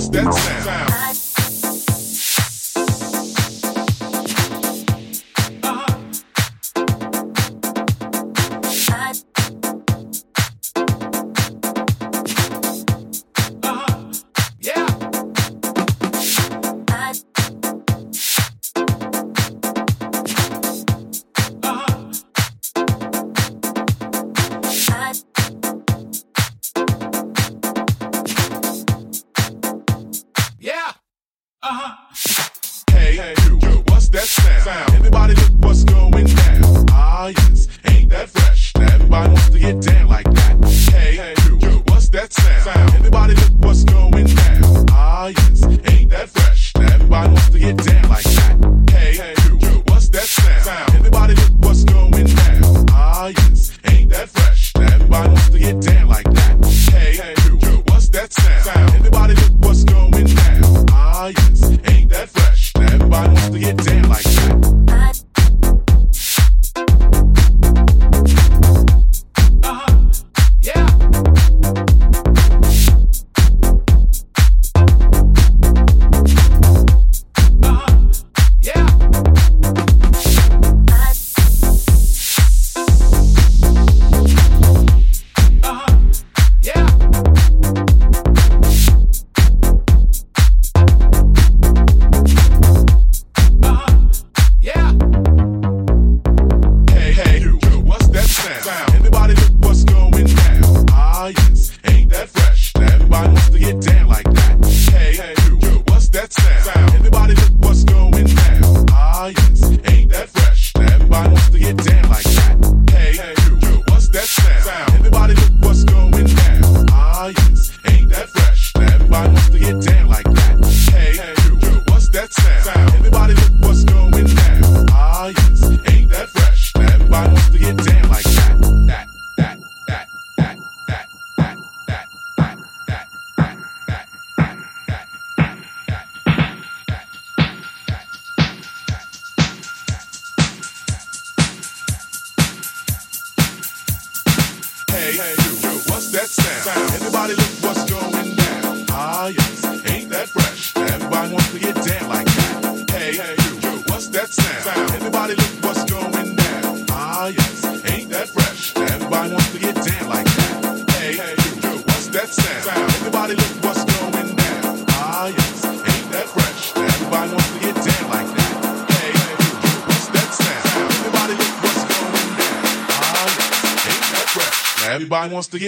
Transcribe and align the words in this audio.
wants 0.00 0.08
to 0.10 0.87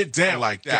get 0.05 0.13
down 0.13 0.41
like 0.41 0.63
that. 0.63 0.80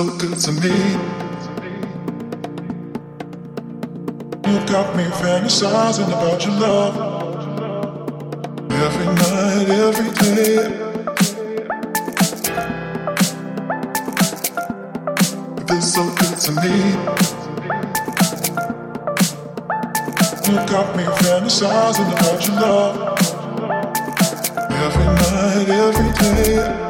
So 0.00 0.16
good 0.16 0.38
to 0.38 0.52
me. 0.52 0.76
You 4.48 4.56
got 4.66 4.96
me 4.96 5.04
fantasizing 5.20 6.08
about 6.08 6.42
your 6.46 6.54
love. 6.54 6.94
Every 8.70 9.06
night, 9.20 9.68
every 9.68 10.10
day. 10.20 10.56
It's 15.68 15.92
so 15.94 16.02
good 16.20 16.36
to 16.44 16.52
me. 16.62 16.76
You 20.46 20.56
got 20.66 20.96
me 20.96 21.04
fantasizing 21.24 22.10
about 22.12 22.46
your 22.46 22.56
love. 22.64 22.94
Every 24.70 25.04
night, 25.04 25.68
every 25.68 26.12
day. 26.18 26.89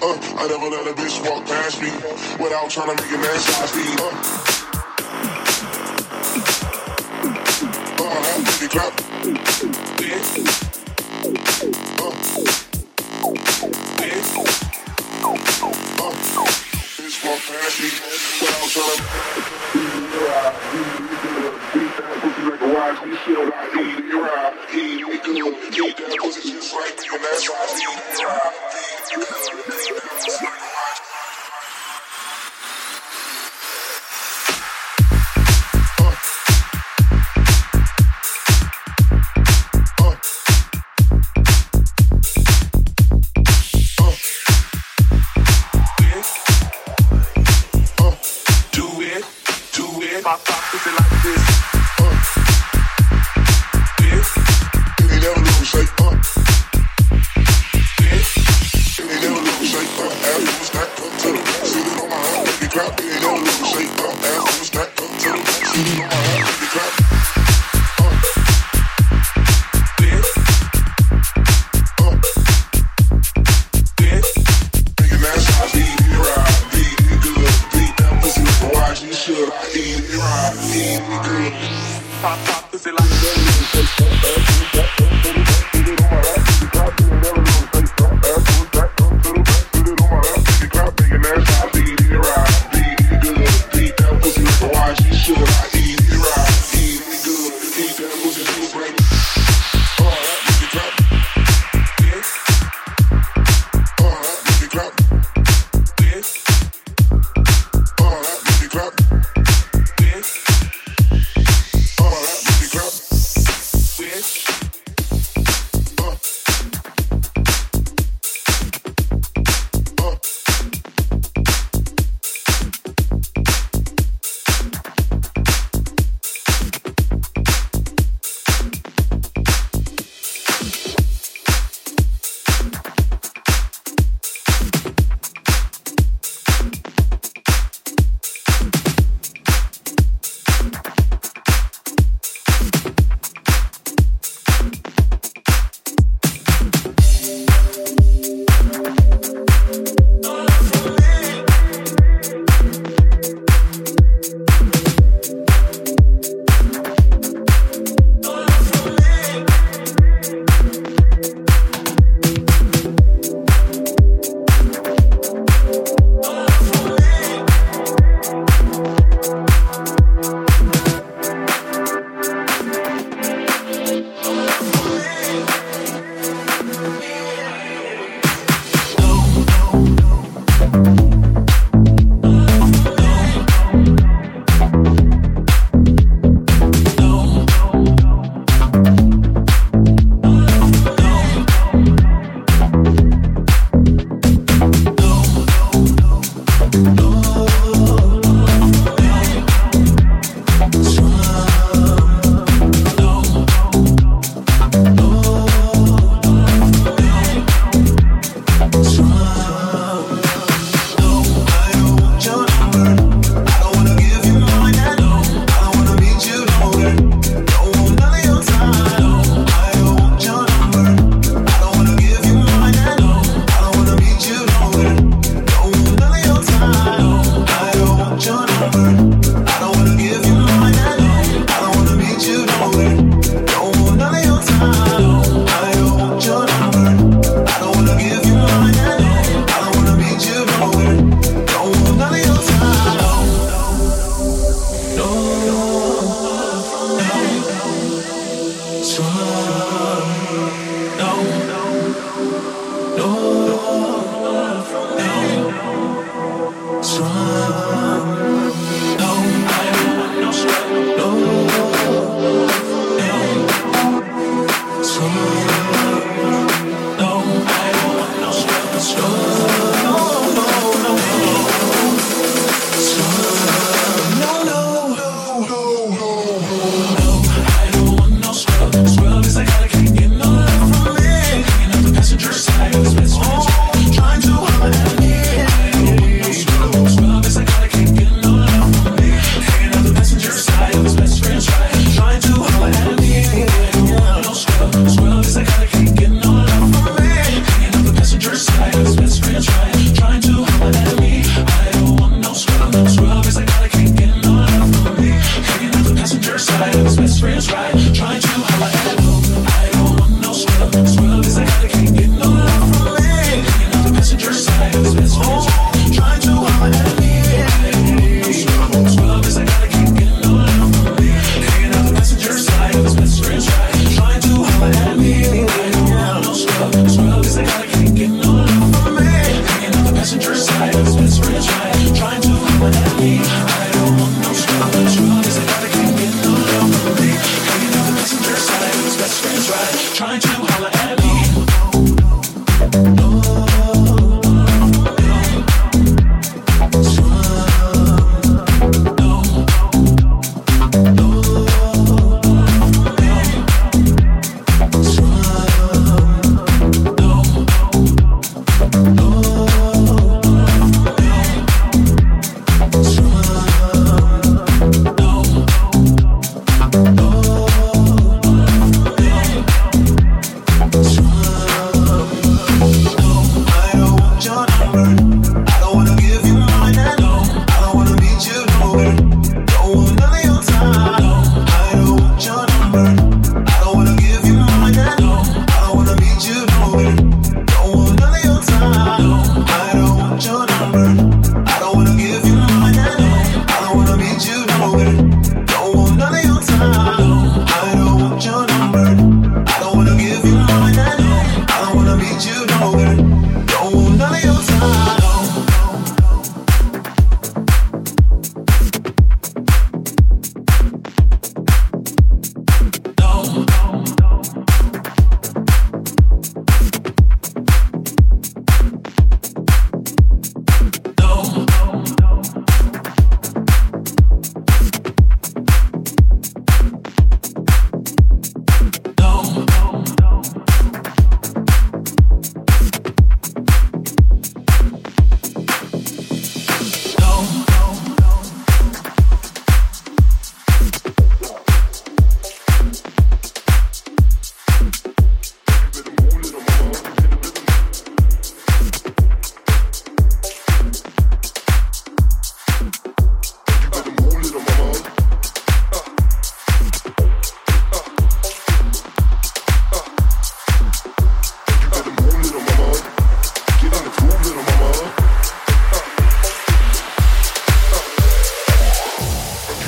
Uh, 0.00 0.14
I 0.38 0.46
never 0.46 0.70
let 0.70 0.86
a 0.86 0.92
bitch 0.94 1.18
walk 1.28 1.44
past 1.44 1.82
me 1.82 1.90
without 2.38 2.70
trying 2.70 2.96
to 2.96 3.02
make 3.02 3.10
an 3.10 3.18
ass 3.18 3.50
out 3.58 3.66
of 3.66 3.74
me. 3.74 3.82
Uh, 3.98 4.06
uh, 7.98 8.06
I 8.06 8.22
have 8.30 8.46
to 8.60 8.68
clap. 8.68 8.94
Uh, 8.94 9.34
uh, 11.98 12.14
bitch 16.94 17.18
walk 17.26 17.40
past 17.42 17.76
me 17.82 17.90
without 18.38 18.70
trying 18.70 19.02
to. 19.02 19.18
Beat 21.74 21.92
that 21.98 22.14
pussy 22.22 22.42
like 22.48 22.62
a 22.62 22.68
wise, 22.72 22.98
we 23.02 23.10
feel 23.16 23.42
like 23.50 23.72
he, 23.74 23.82
he, 23.98 24.14
ride, 24.14 24.54
he, 24.70 25.04
we 25.04 25.18
good. 25.18 25.54
Beat 25.74 25.96
that 25.96 26.18
pussy 26.22 26.42
just 26.52 26.72
like 26.72 26.96
me, 26.96 27.06
and 27.12 27.22
that's 27.24 27.50
why 27.50 27.66
he, 27.66 27.82
he, 28.14 29.67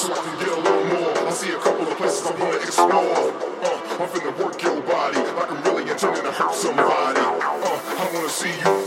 so 0.00 0.14
I 0.14 0.16
can 0.16 0.38
get 0.38 0.48
a 0.48 0.56
little 0.56 0.84
more. 0.96 1.28
I 1.28 1.30
see 1.30 1.50
a 1.52 1.58
couple 1.58 1.86
of 1.86 1.94
places 1.98 2.26
I 2.26 2.30
wanna 2.40 2.56
explore. 2.56 2.88
Uh, 2.96 4.00
I'm 4.00 4.08
finna 4.08 4.32
work 4.42 4.62
your 4.62 4.80
body 4.80 5.18
like 5.18 5.50
I'm 5.52 5.62
really 5.64 5.90
intending 5.90 6.22
to 6.22 6.32
hurt 6.32 6.54
somebody. 6.54 7.20
Uh, 7.20 8.00
I 8.00 8.10
wanna 8.14 8.28
see 8.30 8.48
you 8.48 8.79